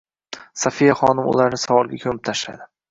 [0.61, 2.71] Sofiya xonim ularni savolga ko`mib tashladi